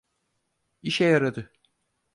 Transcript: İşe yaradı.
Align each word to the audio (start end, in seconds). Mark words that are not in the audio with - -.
İşe 0.81 1.03
yaradı. 1.05 1.51